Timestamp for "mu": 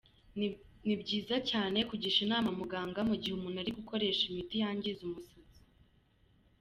3.09-3.15